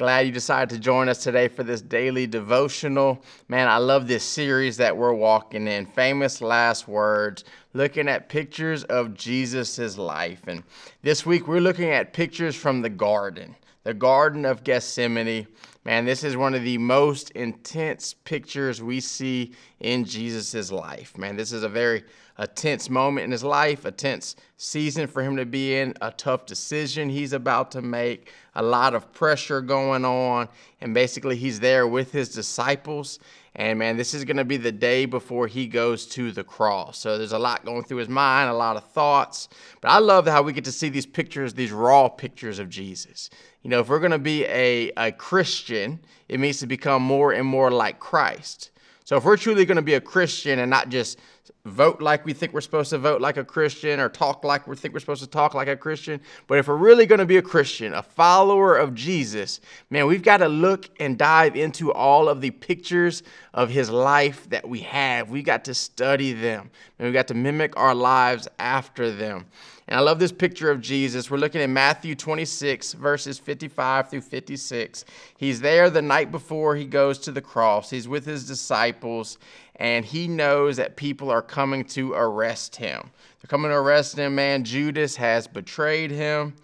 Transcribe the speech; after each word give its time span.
Glad 0.00 0.20
you 0.20 0.32
decided 0.32 0.70
to 0.70 0.78
join 0.78 1.10
us 1.10 1.22
today 1.22 1.46
for 1.46 1.62
this 1.62 1.82
daily 1.82 2.26
devotional. 2.26 3.22
Man, 3.48 3.68
I 3.68 3.76
love 3.76 4.08
this 4.08 4.24
series 4.24 4.78
that 4.78 4.96
we're 4.96 5.12
walking 5.12 5.68
in. 5.68 5.84
Famous 5.84 6.40
last 6.40 6.88
words 6.88 7.44
looking 7.74 8.08
at 8.08 8.30
pictures 8.30 8.82
of 8.84 9.12
Jesus' 9.12 9.98
life. 9.98 10.40
And 10.46 10.62
this 11.02 11.26
week 11.26 11.46
we're 11.46 11.60
looking 11.60 11.90
at 11.90 12.14
pictures 12.14 12.56
from 12.56 12.80
the 12.80 12.88
garden, 12.88 13.54
the 13.82 13.92
Garden 13.92 14.46
of 14.46 14.64
Gethsemane. 14.64 15.46
Man, 15.84 16.06
this 16.06 16.24
is 16.24 16.34
one 16.34 16.54
of 16.54 16.62
the 16.62 16.78
most 16.78 17.28
intense 17.32 18.14
pictures 18.14 18.82
we 18.82 19.00
see 19.00 19.52
in 19.80 20.06
Jesus' 20.06 20.72
life. 20.72 21.18
Man, 21.18 21.36
this 21.36 21.52
is 21.52 21.62
a 21.62 21.68
very 21.68 22.04
a 22.40 22.46
tense 22.46 22.90
moment 22.90 23.24
in 23.24 23.30
his 23.30 23.44
life, 23.44 23.84
a 23.84 23.92
tense 23.92 24.34
season 24.56 25.06
for 25.06 25.22
him 25.22 25.36
to 25.36 25.46
be 25.46 25.76
in, 25.76 25.94
a 26.00 26.10
tough 26.10 26.46
decision 26.46 27.08
he's 27.08 27.32
about 27.32 27.70
to 27.70 27.80
make, 27.80 28.32
a 28.56 28.62
lot 28.62 28.94
of 28.94 29.12
pressure 29.12 29.60
going 29.60 30.04
on, 30.04 30.48
and 30.80 30.92
basically 30.92 31.36
he's 31.36 31.60
there 31.60 31.86
with 31.86 32.10
his 32.10 32.30
disciples 32.30 33.20
and 33.56 33.78
man, 33.78 33.96
this 33.96 34.14
is 34.14 34.24
going 34.24 34.36
to 34.36 34.44
be 34.44 34.56
the 34.56 34.70
day 34.70 35.06
before 35.06 35.48
he 35.48 35.66
goes 35.66 36.06
to 36.06 36.30
the 36.30 36.44
cross. 36.44 36.98
So 36.98 37.18
there's 37.18 37.32
a 37.32 37.38
lot 37.38 37.64
going 37.64 37.82
through 37.82 37.98
his 37.98 38.08
mind, 38.08 38.48
a 38.48 38.54
lot 38.54 38.76
of 38.76 38.84
thoughts. 38.90 39.48
But 39.80 39.90
I 39.90 39.98
love 39.98 40.26
how 40.26 40.42
we 40.42 40.52
get 40.52 40.64
to 40.64 40.72
see 40.72 40.88
these 40.88 41.06
pictures, 41.06 41.54
these 41.54 41.72
raw 41.72 42.08
pictures 42.08 42.60
of 42.60 42.68
Jesus. 42.68 43.28
You 43.62 43.70
know, 43.70 43.80
if 43.80 43.88
we're 43.88 43.98
going 43.98 44.12
to 44.12 44.18
be 44.18 44.44
a, 44.44 44.92
a 44.96 45.10
Christian, 45.12 45.98
it 46.28 46.38
means 46.38 46.60
to 46.60 46.66
become 46.66 47.02
more 47.02 47.32
and 47.32 47.46
more 47.46 47.72
like 47.72 47.98
Christ. 47.98 48.70
So 49.04 49.16
if 49.16 49.24
we're 49.24 49.36
truly 49.36 49.64
going 49.64 49.76
to 49.76 49.82
be 49.82 49.94
a 49.94 50.00
Christian 50.00 50.60
and 50.60 50.70
not 50.70 50.88
just 50.88 51.18
vote 51.64 52.00
like 52.00 52.24
we 52.24 52.32
think 52.32 52.52
we're 52.52 52.60
supposed 52.60 52.90
to 52.90 52.98
vote 52.98 53.20
like 53.20 53.36
a 53.36 53.44
Christian 53.44 54.00
or 54.00 54.08
talk 54.08 54.44
like 54.44 54.66
we 54.66 54.76
think 54.76 54.94
we're 54.94 55.00
supposed 55.00 55.22
to 55.22 55.28
talk 55.28 55.54
like 55.54 55.68
a 55.68 55.76
Christian. 55.76 56.20
But 56.46 56.58
if 56.58 56.68
we're 56.68 56.76
really 56.76 57.06
going 57.06 57.18
to 57.18 57.26
be 57.26 57.36
a 57.36 57.42
Christian, 57.42 57.92
a 57.92 58.02
follower 58.02 58.76
of 58.76 58.94
Jesus, 58.94 59.60
man, 59.90 60.06
we've 60.06 60.22
got 60.22 60.38
to 60.38 60.48
look 60.48 60.88
and 60.98 61.18
dive 61.18 61.56
into 61.56 61.92
all 61.92 62.28
of 62.28 62.40
the 62.40 62.50
pictures 62.50 63.22
of 63.52 63.68
his 63.68 63.90
life 63.90 64.48
that 64.50 64.68
we 64.68 64.80
have. 64.80 65.30
We 65.30 65.42
got 65.42 65.64
to 65.66 65.74
study 65.74 66.32
them 66.32 66.70
and 66.98 67.06
we 67.06 67.12
got 67.12 67.28
to 67.28 67.34
mimic 67.34 67.76
our 67.76 67.94
lives 67.94 68.48
after 68.58 69.12
them. 69.12 69.46
And 69.90 69.98
I 69.98 70.02
love 70.02 70.20
this 70.20 70.30
picture 70.30 70.70
of 70.70 70.80
Jesus. 70.80 71.32
We're 71.32 71.38
looking 71.38 71.60
at 71.60 71.68
Matthew 71.68 72.14
26, 72.14 72.92
verses 72.92 73.40
55 73.40 74.08
through 74.08 74.20
56. 74.20 75.04
He's 75.36 75.60
there 75.60 75.90
the 75.90 76.00
night 76.00 76.30
before 76.30 76.76
he 76.76 76.84
goes 76.84 77.18
to 77.18 77.32
the 77.32 77.40
cross. 77.40 77.90
He's 77.90 78.06
with 78.06 78.24
his 78.24 78.46
disciples, 78.46 79.36
and 79.76 80.04
he 80.04 80.28
knows 80.28 80.76
that 80.76 80.94
people 80.94 81.28
are 81.28 81.42
coming 81.42 81.84
to 81.86 82.12
arrest 82.12 82.76
him. 82.76 83.10
They're 83.42 83.48
coming 83.48 83.72
to 83.72 83.78
arrest 83.78 84.16
him, 84.16 84.36
man. 84.36 84.62
Judas 84.62 85.16
has 85.16 85.48
betrayed 85.48 86.12
him. 86.12 86.54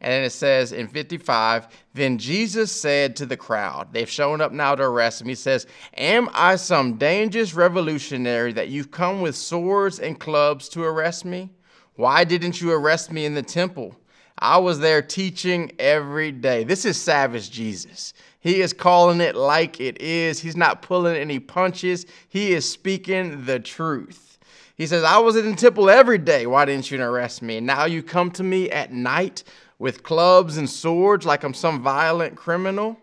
And 0.00 0.24
it 0.24 0.30
says 0.30 0.72
in 0.72 0.88
55, 0.88 1.68
then 1.92 2.16
Jesus 2.16 2.72
said 2.72 3.14
to 3.16 3.26
the 3.26 3.36
crowd, 3.36 3.92
they've 3.92 4.08
shown 4.08 4.40
up 4.40 4.52
now 4.52 4.74
to 4.74 4.84
arrest 4.84 5.20
him. 5.20 5.28
He 5.28 5.34
says, 5.34 5.66
Am 5.98 6.30
I 6.32 6.56
some 6.56 6.94
dangerous 6.94 7.52
revolutionary 7.52 8.54
that 8.54 8.70
you've 8.70 8.90
come 8.90 9.20
with 9.20 9.36
swords 9.36 9.98
and 9.98 10.18
clubs 10.18 10.70
to 10.70 10.82
arrest 10.82 11.26
me? 11.26 11.50
Why 11.96 12.24
didn't 12.24 12.60
you 12.60 12.72
arrest 12.72 13.12
me 13.12 13.24
in 13.24 13.34
the 13.34 13.42
temple? 13.42 13.96
I 14.38 14.56
was 14.56 14.78
there 14.78 15.02
teaching 15.02 15.72
every 15.78 16.32
day. 16.32 16.64
This 16.64 16.84
is 16.86 17.00
savage 17.00 17.50
Jesus. 17.50 18.14
He 18.40 18.62
is 18.62 18.72
calling 18.72 19.20
it 19.20 19.36
like 19.36 19.80
it 19.80 20.00
is. 20.00 20.40
He's 20.40 20.56
not 20.56 20.80
pulling 20.80 21.16
any 21.16 21.38
punches. 21.38 22.06
He 22.28 22.52
is 22.52 22.70
speaking 22.70 23.44
the 23.44 23.60
truth. 23.60 24.38
He 24.76 24.86
says, 24.86 25.04
I 25.04 25.18
was 25.18 25.36
in 25.36 25.50
the 25.50 25.56
temple 25.56 25.90
every 25.90 26.16
day. 26.16 26.46
Why 26.46 26.64
didn't 26.64 26.90
you 26.90 27.02
arrest 27.02 27.42
me? 27.42 27.60
Now 27.60 27.84
you 27.84 28.02
come 28.02 28.30
to 28.32 28.42
me 28.42 28.70
at 28.70 28.92
night 28.92 29.44
with 29.78 30.02
clubs 30.02 30.56
and 30.56 30.68
swords 30.68 31.26
like 31.26 31.44
I'm 31.44 31.52
some 31.52 31.82
violent 31.82 32.34
criminal. 32.34 32.96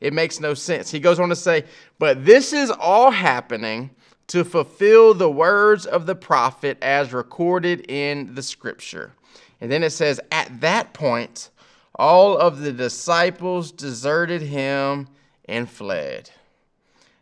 It 0.00 0.12
makes 0.12 0.40
no 0.40 0.52
sense. 0.52 0.90
He 0.90 1.00
goes 1.00 1.18
on 1.18 1.30
to 1.30 1.36
say, 1.36 1.64
But 1.98 2.26
this 2.26 2.52
is 2.52 2.70
all 2.70 3.10
happening 3.10 3.90
to 4.28 4.44
fulfill 4.44 5.14
the 5.14 5.30
words 5.30 5.86
of 5.86 6.06
the 6.06 6.14
prophet 6.14 6.78
as 6.80 7.12
recorded 7.12 7.84
in 7.90 8.34
the 8.34 8.42
scripture. 8.42 9.12
And 9.60 9.70
then 9.70 9.82
it 9.82 9.90
says, 9.90 10.20
At 10.30 10.60
that 10.60 10.92
point, 10.92 11.50
all 11.94 12.36
of 12.36 12.60
the 12.60 12.72
disciples 12.72 13.70
deserted 13.70 14.42
him 14.42 15.08
and 15.46 15.68
fled. 15.68 16.30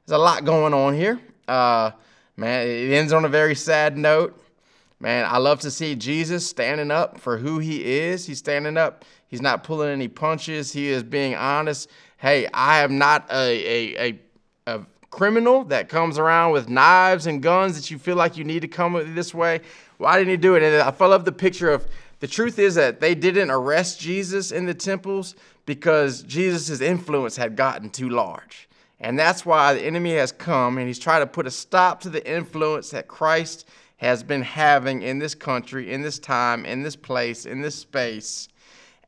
There's 0.06 0.16
a 0.16 0.22
lot 0.22 0.44
going 0.44 0.72
on 0.72 0.94
here. 0.94 1.20
Uh, 1.46 1.90
man, 2.36 2.66
it 2.66 2.92
ends 2.92 3.12
on 3.12 3.24
a 3.24 3.28
very 3.28 3.54
sad 3.54 3.96
note. 3.96 4.40
Man, 5.00 5.26
I 5.28 5.38
love 5.38 5.60
to 5.60 5.70
see 5.70 5.94
Jesus 5.94 6.46
standing 6.46 6.90
up 6.90 7.18
for 7.18 7.38
who 7.38 7.58
he 7.58 7.84
is. 7.98 8.26
He's 8.26 8.38
standing 8.38 8.76
up. 8.76 9.04
He's 9.28 9.40
not 9.40 9.64
pulling 9.64 9.88
any 9.88 10.08
punches. 10.08 10.72
He 10.72 10.88
is 10.88 11.02
being 11.02 11.34
honest. 11.34 11.88
Hey, 12.18 12.46
I 12.52 12.80
am 12.82 12.98
not 12.98 13.26
a, 13.30 13.34
a, 13.34 14.10
a, 14.10 14.20
a 14.66 14.80
criminal 15.10 15.64
that 15.64 15.88
comes 15.88 16.18
around 16.18 16.52
with 16.52 16.68
knives 16.68 17.26
and 17.26 17.42
guns 17.42 17.76
that 17.76 17.90
you 17.90 17.98
feel 17.98 18.16
like 18.16 18.36
you 18.36 18.44
need 18.44 18.60
to 18.60 18.68
come 18.68 19.14
this 19.14 19.34
way. 19.34 19.60
Why 19.98 20.18
didn't 20.18 20.30
he 20.30 20.36
do 20.36 20.54
it? 20.54 20.62
And 20.62 20.82
I 20.82 21.06
love 21.06 21.24
the 21.24 21.32
picture 21.32 21.70
of 21.70 21.86
the 22.20 22.28
truth 22.28 22.58
is 22.58 22.74
that 22.76 23.00
they 23.00 23.14
didn't 23.14 23.50
arrest 23.50 24.00
Jesus 24.00 24.52
in 24.52 24.66
the 24.66 24.74
temples 24.74 25.34
because 25.66 26.22
Jesus' 26.22 26.80
influence 26.80 27.36
had 27.36 27.56
gotten 27.56 27.90
too 27.90 28.08
large. 28.08 28.68
And 29.00 29.18
that's 29.18 29.46
why 29.46 29.72
the 29.74 29.82
enemy 29.82 30.14
has 30.14 30.30
come 30.30 30.76
and 30.76 30.86
he's 30.86 30.98
trying 30.98 31.22
to 31.22 31.26
put 31.26 31.46
a 31.46 31.50
stop 31.50 32.00
to 32.02 32.10
the 32.10 32.30
influence 32.30 32.90
that 32.90 33.08
Christ 33.08 33.66
has 33.96 34.22
been 34.22 34.42
having 34.42 35.02
in 35.02 35.18
this 35.18 35.34
country, 35.34 35.92
in 35.92 36.02
this 36.02 36.18
time, 36.18 36.64
in 36.66 36.82
this 36.82 36.96
place, 36.96 37.46
in 37.46 37.62
this 37.62 37.74
space. 37.74 38.48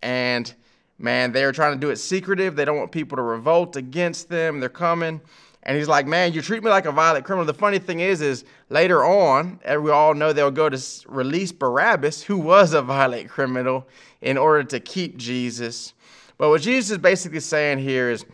And 0.03 0.53
man, 0.99 1.33
they're 1.33 1.53
trying 1.53 1.75
to 1.75 1.81
do 1.81 1.91
it 1.91 1.97
secretive. 1.97 2.57
They 2.57 2.65
don't 2.65 2.79
want 2.79 2.93
people 2.93 3.17
to 3.17 3.23
revolt 3.23 3.77
against 3.77 4.29
them. 4.29 4.61
They're 4.61 4.69
coming. 4.69 5.21
And 5.65 5.77
he's 5.77 5.89
like, 5.89 6.07
man, 6.07 6.33
you 6.33 6.43
treat 6.43 6.63
me 6.63 6.71
like 6.71 6.87
a 6.87 6.93
violent 6.93 7.25
criminal. 7.25 7.45
The 7.45 7.55
funny 7.55 7.79
thing 7.79 8.01
is, 8.01 8.21
is 8.21 8.45
later 8.69 9.05
on, 9.05 9.61
eh, 9.65 9.77
we 9.77 9.91
all 9.91 10.13
know 10.13 10.33
they'll 10.33 10.51
go 10.51 10.69
to 10.69 10.83
release 11.07 11.53
Barabbas, 11.53 12.23
who 12.23 12.39
was 12.39 12.73
a 12.73 12.83
violent 12.83 13.29
criminal, 13.29 13.87
in 14.21 14.37
order 14.37 14.65
to 14.65 14.81
keep 14.81 15.17
Jesus. 15.17 15.95
But 16.37 16.49
what 16.49 16.63
Jesus 16.63 16.91
is 16.91 16.99
basically 16.99 17.41
saying 17.41 17.79
here 17.79 18.11
is, 18.11 18.25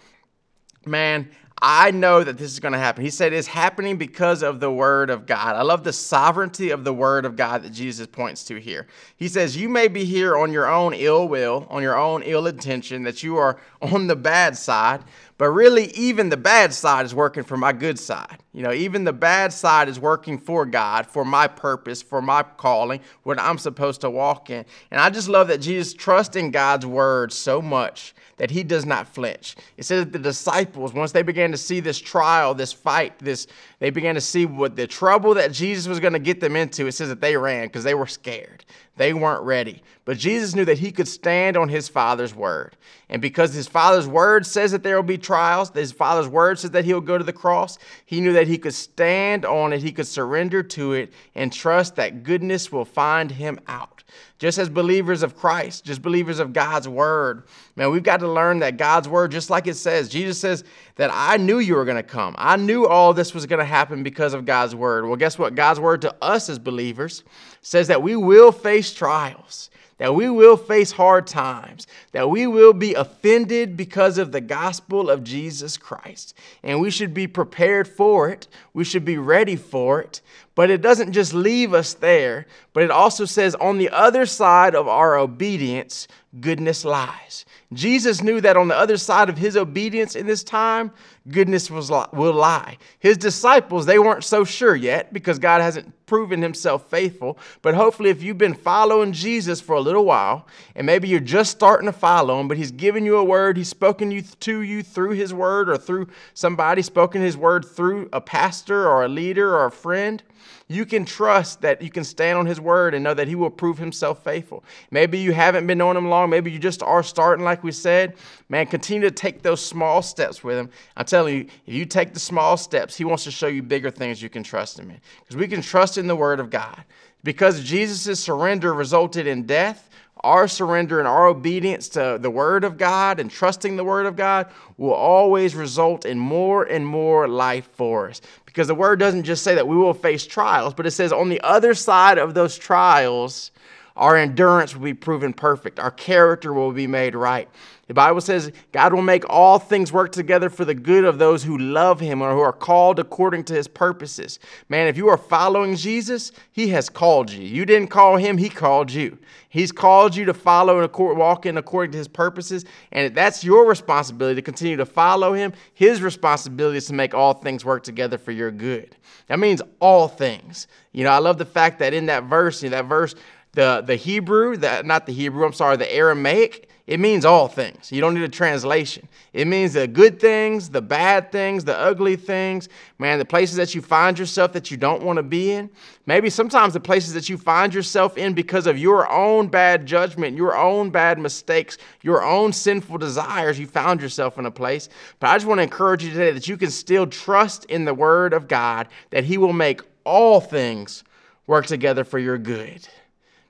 man, 0.86 1.28
I 1.60 1.90
know 1.90 2.22
that 2.22 2.38
this 2.38 2.52
is 2.52 2.60
going 2.60 2.72
to 2.72 2.78
happen. 2.78 3.04
He 3.04 3.10
said 3.10 3.32
it's 3.32 3.48
happening 3.48 3.96
because 3.96 4.42
of 4.42 4.60
the 4.60 4.70
word 4.70 5.10
of 5.10 5.26
God. 5.26 5.56
I 5.56 5.62
love 5.62 5.82
the 5.82 5.92
sovereignty 5.92 6.70
of 6.70 6.84
the 6.84 6.94
word 6.94 7.24
of 7.24 7.36
God 7.36 7.64
that 7.64 7.72
Jesus 7.72 8.06
points 8.06 8.44
to 8.44 8.60
here. 8.60 8.86
He 9.16 9.28
says, 9.28 9.56
You 9.56 9.68
may 9.68 9.88
be 9.88 10.04
here 10.04 10.36
on 10.36 10.52
your 10.52 10.70
own 10.70 10.94
ill 10.94 11.26
will, 11.26 11.66
on 11.68 11.82
your 11.82 11.98
own 11.98 12.22
ill 12.22 12.46
intention, 12.46 13.02
that 13.02 13.22
you 13.22 13.36
are 13.36 13.58
on 13.82 14.06
the 14.06 14.16
bad 14.16 14.56
side, 14.56 15.02
but 15.38 15.50
really, 15.50 15.86
even 15.92 16.28
the 16.28 16.36
bad 16.36 16.74
side 16.74 17.06
is 17.06 17.14
working 17.14 17.44
for 17.44 17.56
my 17.56 17.72
good 17.72 17.98
side. 17.98 18.38
You 18.52 18.64
know, 18.64 18.72
even 18.72 19.04
the 19.04 19.12
bad 19.12 19.52
side 19.52 19.88
is 19.88 20.00
working 20.00 20.36
for 20.36 20.66
God, 20.66 21.06
for 21.06 21.24
my 21.24 21.46
purpose, 21.46 22.02
for 22.02 22.20
my 22.20 22.42
calling, 22.42 23.00
what 23.22 23.40
I'm 23.40 23.56
supposed 23.56 24.00
to 24.00 24.10
walk 24.10 24.50
in. 24.50 24.64
And 24.90 25.00
I 25.00 25.10
just 25.10 25.28
love 25.28 25.46
that 25.48 25.58
Jesus 25.58 25.94
trusts 25.94 26.34
in 26.34 26.50
God's 26.50 26.84
word 26.84 27.32
so 27.32 27.62
much 27.62 28.14
that 28.38 28.50
he 28.50 28.64
does 28.64 28.84
not 28.84 29.06
flinch. 29.06 29.54
It 29.76 29.84
says 29.84 30.04
that 30.04 30.12
the 30.12 30.18
disciples, 30.18 30.92
once 30.92 31.12
they 31.12 31.22
began 31.22 31.52
to 31.52 31.56
see 31.56 31.80
this 31.80 31.98
trial, 31.98 32.54
this 32.54 32.72
fight, 32.72 33.18
this 33.18 33.46
they 33.78 33.90
began 33.90 34.16
to 34.16 34.20
see 34.20 34.46
what 34.46 34.74
the 34.74 34.86
trouble 34.86 35.34
that 35.34 35.52
Jesus 35.52 35.86
was 35.86 36.00
going 36.00 36.14
to 36.14 36.18
get 36.18 36.40
them 36.40 36.56
into. 36.56 36.86
It 36.86 36.92
says 36.92 37.08
that 37.10 37.20
they 37.20 37.36
ran 37.36 37.66
because 37.66 37.84
they 37.84 37.94
were 37.94 38.06
scared. 38.06 38.64
They 38.98 39.14
weren't 39.14 39.44
ready. 39.44 39.82
But 40.04 40.18
Jesus 40.18 40.54
knew 40.54 40.64
that 40.66 40.80
he 40.80 40.92
could 40.92 41.08
stand 41.08 41.56
on 41.56 41.68
his 41.68 41.88
Father's 41.88 42.34
word. 42.34 42.76
And 43.08 43.22
because 43.22 43.54
his 43.54 43.68
Father's 43.68 44.06
word 44.06 44.44
says 44.44 44.72
that 44.72 44.82
there 44.82 44.96
will 44.96 45.02
be 45.02 45.16
trials, 45.16 45.70
his 45.70 45.92
Father's 45.92 46.28
word 46.28 46.58
says 46.58 46.72
that 46.72 46.84
he'll 46.84 47.00
go 47.00 47.16
to 47.16 47.24
the 47.24 47.32
cross, 47.32 47.78
he 48.04 48.20
knew 48.20 48.32
that 48.34 48.48
he 48.48 48.58
could 48.58 48.74
stand 48.74 49.44
on 49.46 49.72
it, 49.72 49.82
he 49.82 49.92
could 49.92 50.06
surrender 50.06 50.62
to 50.62 50.92
it, 50.92 51.12
and 51.34 51.52
trust 51.52 51.96
that 51.96 52.22
goodness 52.24 52.70
will 52.70 52.84
find 52.84 53.30
him 53.30 53.60
out. 53.66 53.97
Just 54.38 54.58
as 54.58 54.68
believers 54.68 55.22
of 55.22 55.36
Christ, 55.36 55.84
just 55.84 56.00
believers 56.00 56.38
of 56.38 56.52
God's 56.52 56.88
word, 56.88 57.44
man, 57.76 57.90
we've 57.90 58.02
got 58.02 58.20
to 58.20 58.28
learn 58.28 58.60
that 58.60 58.76
God's 58.76 59.08
word, 59.08 59.32
just 59.32 59.50
like 59.50 59.66
it 59.66 59.74
says, 59.74 60.08
Jesus 60.08 60.40
says 60.40 60.64
that 60.96 61.10
I 61.12 61.36
knew 61.36 61.58
you 61.58 61.74
were 61.74 61.84
going 61.84 61.96
to 61.96 62.02
come. 62.02 62.34
I 62.38 62.56
knew 62.56 62.86
all 62.86 63.12
this 63.12 63.34
was 63.34 63.46
going 63.46 63.58
to 63.58 63.64
happen 63.64 64.02
because 64.02 64.34
of 64.34 64.44
God's 64.44 64.74
word. 64.74 65.06
Well, 65.06 65.16
guess 65.16 65.38
what? 65.38 65.54
God's 65.54 65.80
word 65.80 66.02
to 66.02 66.14
us 66.22 66.48
as 66.48 66.58
believers 66.58 67.24
says 67.62 67.88
that 67.88 68.02
we 68.02 68.16
will 68.16 68.52
face 68.52 68.94
trials, 68.94 69.70
that 69.98 70.14
we 70.14 70.30
will 70.30 70.56
face 70.56 70.92
hard 70.92 71.26
times, 71.26 71.86
that 72.12 72.30
we 72.30 72.46
will 72.46 72.72
be 72.72 72.94
offended 72.94 73.76
because 73.76 74.16
of 74.16 74.30
the 74.30 74.40
gospel 74.40 75.10
of 75.10 75.24
Jesus 75.24 75.76
Christ. 75.76 76.34
And 76.62 76.80
we 76.80 76.90
should 76.90 77.12
be 77.12 77.26
prepared 77.26 77.88
for 77.88 78.28
it, 78.28 78.46
we 78.72 78.84
should 78.84 79.04
be 79.04 79.18
ready 79.18 79.56
for 79.56 80.00
it. 80.00 80.20
But 80.58 80.70
it 80.70 80.82
doesn't 80.82 81.12
just 81.12 81.34
leave 81.34 81.72
us 81.72 81.94
there, 81.94 82.48
but 82.72 82.82
it 82.82 82.90
also 82.90 83.26
says 83.26 83.54
on 83.54 83.78
the 83.78 83.90
other 83.90 84.26
side 84.26 84.74
of 84.74 84.88
our 84.88 85.16
obedience, 85.16 86.08
goodness 86.40 86.84
lies. 86.84 87.44
Jesus 87.72 88.24
knew 88.24 88.40
that 88.40 88.56
on 88.56 88.66
the 88.66 88.76
other 88.76 88.96
side 88.96 89.28
of 89.28 89.38
his 89.38 89.56
obedience 89.56 90.16
in 90.16 90.26
this 90.26 90.42
time, 90.42 90.90
goodness 91.30 91.70
was, 91.70 91.92
will 92.12 92.32
lie. 92.32 92.76
His 92.98 93.16
disciples, 93.16 93.86
they 93.86 94.00
weren't 94.00 94.24
so 94.24 94.42
sure 94.42 94.74
yet 94.74 95.12
because 95.12 95.38
God 95.38 95.60
hasn't 95.60 95.94
proven 96.06 96.42
himself 96.42 96.90
faithful. 96.90 97.38
But 97.62 97.76
hopefully, 97.76 98.10
if 98.10 98.20
you've 98.20 98.36
been 98.36 98.54
following 98.54 99.12
Jesus 99.12 99.60
for 99.60 99.76
a 99.76 99.80
little 99.80 100.04
while, 100.04 100.48
and 100.74 100.84
maybe 100.84 101.06
you're 101.06 101.20
just 101.20 101.52
starting 101.52 101.86
to 101.86 101.92
follow 101.92 102.40
him, 102.40 102.48
but 102.48 102.56
he's 102.56 102.72
given 102.72 103.04
you 103.04 103.18
a 103.18 103.24
word, 103.24 103.56
he's 103.56 103.68
spoken 103.68 104.10
you 104.10 104.22
to 104.22 104.62
you 104.62 104.82
through 104.82 105.10
his 105.10 105.32
word 105.32 105.68
or 105.68 105.76
through 105.76 106.08
somebody, 106.34 106.82
spoken 106.82 107.22
his 107.22 107.36
word 107.36 107.64
through 107.64 108.08
a 108.12 108.20
pastor 108.20 108.88
or 108.88 109.04
a 109.04 109.08
leader 109.08 109.54
or 109.54 109.66
a 109.66 109.70
friend 109.70 110.20
you 110.68 110.84
can 110.84 111.04
trust 111.04 111.62
that 111.62 111.82
you 111.82 111.90
can 111.90 112.04
stand 112.04 112.38
on 112.38 112.46
his 112.46 112.60
word 112.60 112.94
and 112.94 113.02
know 113.02 113.14
that 113.14 113.28
he 113.28 113.34
will 113.34 113.50
prove 113.50 113.78
himself 113.78 114.22
faithful. 114.22 114.64
Maybe 114.90 115.18
you 115.18 115.32
haven't 115.32 115.66
been 115.66 115.78
knowing 115.78 115.96
him 115.96 116.08
long. 116.08 116.30
Maybe 116.30 116.50
you 116.50 116.58
just 116.58 116.82
are 116.82 117.02
starting, 117.02 117.44
like 117.44 117.62
we 117.64 117.72
said. 117.72 118.16
Man, 118.48 118.66
continue 118.66 119.08
to 119.08 119.14
take 119.14 119.42
those 119.42 119.64
small 119.64 120.02
steps 120.02 120.44
with 120.44 120.58
him. 120.58 120.70
I'm 120.96 121.06
telling 121.06 121.36
you, 121.36 121.46
if 121.66 121.74
you 121.74 121.84
take 121.84 122.14
the 122.14 122.20
small 122.20 122.56
steps, 122.56 122.96
he 122.96 123.04
wants 123.04 123.24
to 123.24 123.30
show 123.30 123.46
you 123.46 123.62
bigger 123.62 123.90
things 123.90 124.22
you 124.22 124.28
can 124.28 124.42
trust 124.42 124.78
him 124.78 124.90
in. 124.90 125.00
Because 125.20 125.36
we 125.36 125.48
can 125.48 125.62
trust 125.62 125.98
in 125.98 126.06
the 126.06 126.16
word 126.16 126.40
of 126.40 126.50
God. 126.50 126.84
Because 127.24 127.62
Jesus' 127.62 128.20
surrender 128.20 128.72
resulted 128.72 129.26
in 129.26 129.44
death, 129.44 129.90
our 130.20 130.48
surrender 130.48 130.98
and 130.98 131.08
our 131.08 131.26
obedience 131.26 131.88
to 131.90 132.18
the 132.20 132.30
Word 132.30 132.64
of 132.64 132.76
God 132.76 133.20
and 133.20 133.30
trusting 133.30 133.76
the 133.76 133.84
Word 133.84 134.06
of 134.06 134.16
God 134.16 134.46
will 134.76 134.92
always 134.92 135.54
result 135.54 136.04
in 136.04 136.18
more 136.18 136.64
and 136.64 136.86
more 136.86 137.28
life 137.28 137.68
for 137.74 138.08
us. 138.10 138.20
Because 138.46 138.66
the 138.66 138.74
Word 138.74 138.98
doesn't 138.98 139.24
just 139.24 139.44
say 139.44 139.54
that 139.54 139.68
we 139.68 139.76
will 139.76 139.94
face 139.94 140.26
trials, 140.26 140.74
but 140.74 140.86
it 140.86 140.90
says 140.90 141.12
on 141.12 141.28
the 141.28 141.40
other 141.42 141.74
side 141.74 142.18
of 142.18 142.34
those 142.34 142.58
trials, 142.58 143.50
our 143.98 144.16
endurance 144.16 144.74
will 144.74 144.84
be 144.84 144.94
proven 144.94 145.32
perfect, 145.32 145.78
our 145.78 145.90
character 145.90 146.52
will 146.52 146.72
be 146.72 146.86
made 146.86 147.14
right. 147.14 147.48
The 147.88 147.94
Bible 147.94 148.20
says 148.20 148.52
God 148.70 148.92
will 148.92 149.02
make 149.02 149.24
all 149.30 149.58
things 149.58 149.92
work 149.92 150.12
together 150.12 150.50
for 150.50 150.66
the 150.66 150.74
good 150.74 151.04
of 151.04 151.18
those 151.18 151.42
who 151.42 151.56
love 151.56 152.00
Him 152.00 152.20
or 152.20 152.32
who 152.32 152.40
are 152.40 152.52
called 152.52 152.98
according 152.98 153.44
to 153.44 153.54
His 153.54 153.66
purposes. 153.66 154.38
Man, 154.68 154.88
if 154.88 154.96
you 154.98 155.08
are 155.08 155.16
following 155.16 155.74
Jesus, 155.74 156.30
He 156.52 156.68
has 156.68 156.90
called 156.90 157.30
you. 157.30 157.42
You 157.42 157.64
didn't 157.64 157.88
call 157.88 158.16
Him, 158.16 158.36
He 158.36 158.50
called 158.50 158.92
you. 158.92 159.18
He's 159.48 159.72
called 159.72 160.14
you 160.14 160.26
to 160.26 160.34
follow 160.34 160.80
and 160.80 161.18
walk 161.18 161.46
in 161.46 161.56
according 161.56 161.92
to 161.92 161.98
His 161.98 162.08
purposes, 162.08 162.66
and 162.92 163.14
that's 163.14 163.42
your 163.42 163.66
responsibility 163.66 164.36
to 164.36 164.42
continue 164.42 164.76
to 164.76 164.86
follow 164.86 165.32
Him. 165.32 165.54
His 165.72 166.02
responsibility 166.02 166.76
is 166.76 166.86
to 166.88 166.94
make 166.94 167.14
all 167.14 167.32
things 167.32 167.64
work 167.64 167.82
together 167.82 168.18
for 168.18 168.32
your 168.32 168.50
good. 168.50 168.96
That 169.28 169.38
means 169.38 169.62
all 169.80 170.08
things. 170.08 170.68
You 170.92 171.04
know, 171.04 171.10
I 171.10 171.18
love 171.18 171.38
the 171.38 171.46
fact 171.46 171.78
that 171.78 171.94
in 171.94 172.06
that 172.06 172.24
verse, 172.24 172.62
in 172.62 172.72
that 172.72 172.84
verse, 172.84 173.14
the, 173.52 173.82
the 173.84 173.96
Hebrew, 173.96 174.56
that 174.58 174.86
not 174.86 175.06
the 175.06 175.12
Hebrew, 175.12 175.44
I'm 175.44 175.52
sorry, 175.52 175.76
the 175.76 175.92
Aramaic, 175.92 176.68
it 176.88 176.98
means 176.98 177.26
all 177.26 177.48
things. 177.48 177.92
You 177.92 178.00
don't 178.00 178.14
need 178.14 178.22
a 178.22 178.30
translation. 178.30 179.08
It 179.34 179.46
means 179.46 179.74
the 179.74 179.86
good 179.86 180.18
things, 180.18 180.70
the 180.70 180.80
bad 180.80 181.30
things, 181.30 181.64
the 181.64 181.78
ugly 181.78 182.16
things, 182.16 182.70
man, 182.98 183.18
the 183.18 183.26
places 183.26 183.56
that 183.56 183.74
you 183.74 183.82
find 183.82 184.18
yourself 184.18 184.54
that 184.54 184.70
you 184.70 184.78
don't 184.78 185.02
want 185.02 185.18
to 185.18 185.22
be 185.22 185.50
in. 185.50 185.68
Maybe 186.06 186.30
sometimes 186.30 186.72
the 186.72 186.80
places 186.80 187.12
that 187.12 187.28
you 187.28 187.36
find 187.36 187.74
yourself 187.74 188.16
in 188.16 188.32
because 188.32 188.66
of 188.66 188.78
your 188.78 189.06
own 189.12 189.48
bad 189.48 189.84
judgment, 189.84 190.34
your 190.34 190.56
own 190.56 190.88
bad 190.88 191.18
mistakes, 191.18 191.76
your 192.00 192.24
own 192.24 192.54
sinful 192.54 192.96
desires, 192.96 193.58
you 193.58 193.66
found 193.66 194.00
yourself 194.00 194.38
in 194.38 194.46
a 194.46 194.50
place. 194.50 194.88
But 195.20 195.28
I 195.28 195.36
just 195.36 195.46
want 195.46 195.58
to 195.58 195.64
encourage 195.64 196.02
you 196.02 196.10
today 196.10 196.30
that 196.30 196.48
you 196.48 196.56
can 196.56 196.70
still 196.70 197.06
trust 197.06 197.66
in 197.66 197.84
the 197.84 197.92
Word 197.92 198.32
of 198.32 198.48
God, 198.48 198.88
that 199.10 199.24
He 199.24 199.36
will 199.36 199.52
make 199.52 199.82
all 200.04 200.40
things 200.40 201.04
work 201.46 201.66
together 201.66 202.02
for 202.02 202.18
your 202.18 202.38
good. 202.38 202.88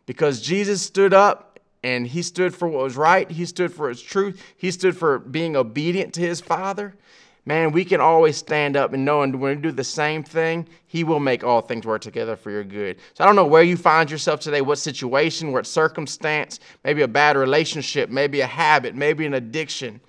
Because 0.08 0.40
Jesus 0.40 0.80
stood 0.80 1.12
up 1.12 1.60
and 1.82 2.06
he 2.06 2.22
stood 2.22 2.54
for 2.54 2.66
what 2.66 2.82
was 2.82 2.96
right. 2.96 3.30
He 3.30 3.44
stood 3.44 3.70
for 3.70 3.90
his 3.90 4.00
truth. 4.00 4.42
He 4.56 4.70
stood 4.70 4.96
for 4.96 5.18
being 5.18 5.54
obedient 5.54 6.14
to 6.14 6.22
his 6.22 6.40
father. 6.40 6.94
Man, 7.44 7.72
we 7.72 7.84
can 7.84 8.00
always 8.00 8.38
stand 8.38 8.74
up 8.74 8.94
and 8.94 9.04
know, 9.04 9.20
and 9.20 9.38
when 9.38 9.56
we 9.56 9.62
do 9.62 9.70
the 9.70 9.84
same 9.84 10.22
thing, 10.22 10.66
He 10.86 11.02
will 11.02 11.20
make 11.20 11.44
all 11.44 11.62
things 11.62 11.86
work 11.86 12.02
together 12.02 12.36
for 12.36 12.50
your 12.50 12.64
good. 12.64 12.98
So 13.14 13.24
I 13.24 13.26
don't 13.26 13.36
know 13.36 13.46
where 13.46 13.62
you 13.62 13.76
find 13.76 14.10
yourself 14.10 14.40
today, 14.40 14.60
what 14.60 14.76
situation, 14.76 15.52
what 15.52 15.66
circumstance, 15.66 16.60
maybe 16.84 17.00
a 17.00 17.08
bad 17.08 17.38
relationship, 17.38 18.10
maybe 18.10 18.40
a 18.40 18.46
habit, 18.46 18.94
maybe 18.94 19.24
an 19.24 19.32
addiction. 19.32 20.00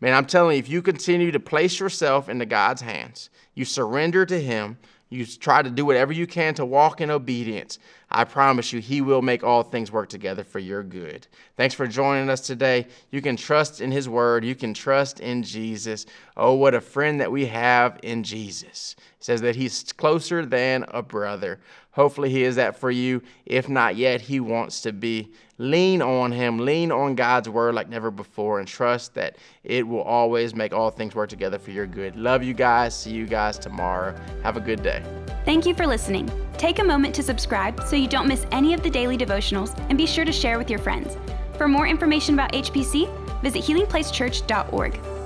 Man, 0.00 0.12
I'm 0.12 0.26
telling 0.26 0.56
you, 0.56 0.58
if 0.58 0.68
you 0.68 0.82
continue 0.82 1.30
to 1.30 1.38
place 1.38 1.78
yourself 1.78 2.28
into 2.28 2.46
God's 2.46 2.82
hands, 2.82 3.30
you 3.54 3.64
surrender 3.64 4.26
to 4.26 4.40
Him, 4.40 4.78
you 5.10 5.24
try 5.24 5.62
to 5.62 5.70
do 5.70 5.86
whatever 5.86 6.12
you 6.12 6.26
can 6.26 6.54
to 6.54 6.64
walk 6.64 7.00
in 7.00 7.10
obedience, 7.10 7.78
I 8.10 8.24
promise 8.24 8.72
you, 8.72 8.80
He 8.80 9.00
will 9.00 9.22
make 9.22 9.42
all 9.42 9.62
things 9.62 9.90
work 9.90 10.08
together 10.08 10.44
for 10.44 10.58
your 10.58 10.82
good. 10.82 11.26
Thanks 11.56 11.74
for 11.74 11.86
joining 11.86 12.28
us 12.30 12.40
today. 12.40 12.86
You 13.10 13.22
can 13.22 13.36
trust 13.36 13.80
in 13.80 13.90
His 13.90 14.08
Word, 14.08 14.44
you 14.44 14.54
can 14.54 14.74
trust 14.74 15.20
in 15.20 15.42
Jesus. 15.42 16.06
Oh, 16.36 16.54
what 16.54 16.74
a 16.74 16.80
friend 16.80 17.20
that 17.20 17.32
we 17.32 17.46
have 17.46 17.98
in 18.02 18.22
Jesus. 18.22 18.96
He 18.98 19.24
says 19.24 19.40
that 19.42 19.56
He's 19.56 19.92
closer 19.92 20.44
than 20.44 20.84
a 20.88 21.02
brother. 21.02 21.60
Hopefully, 21.92 22.30
He 22.30 22.44
is 22.44 22.56
that 22.56 22.76
for 22.76 22.90
you. 22.90 23.22
If 23.46 23.68
not 23.68 23.96
yet, 23.96 24.20
He 24.20 24.40
wants 24.40 24.80
to 24.82 24.92
be. 24.92 25.32
Lean 25.58 26.00
on 26.00 26.30
Him, 26.32 26.58
lean 26.58 26.92
on 26.92 27.14
God's 27.16 27.48
Word 27.48 27.74
like 27.74 27.88
never 27.88 28.10
before, 28.10 28.60
and 28.60 28.68
trust 28.68 29.14
that 29.14 29.36
it 29.64 29.86
will 29.86 30.02
always 30.02 30.54
make 30.54 30.72
all 30.72 30.90
things 30.90 31.14
work 31.14 31.28
together 31.28 31.58
for 31.58 31.72
your 31.72 31.86
good. 31.86 32.16
Love 32.16 32.42
you 32.42 32.54
guys. 32.54 32.96
See 32.96 33.10
you 33.10 33.26
guys 33.26 33.58
tomorrow. 33.58 34.14
Have 34.42 34.56
a 34.56 34.60
good 34.60 34.82
day. 34.82 35.02
Thank 35.44 35.66
you 35.66 35.74
for 35.74 35.86
listening. 35.86 36.30
Take 36.56 36.78
a 36.78 36.84
moment 36.84 37.14
to 37.16 37.22
subscribe 37.22 37.82
so 37.84 37.96
you 37.96 38.08
don't 38.08 38.28
miss 38.28 38.46
any 38.52 38.72
of 38.72 38.82
the 38.82 38.90
daily 38.90 39.18
devotionals 39.18 39.76
and 39.88 39.98
be 39.98 40.06
sure 40.06 40.24
to 40.24 40.32
share 40.32 40.58
with 40.58 40.70
your 40.70 40.78
friends. 40.78 41.16
For 41.56 41.66
more 41.66 41.86
information 41.88 42.34
about 42.34 42.52
HPC, 42.52 43.42
visit 43.42 43.62
healingplacechurch.org. 43.62 45.17